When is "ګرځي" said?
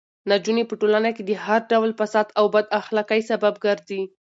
3.65-4.01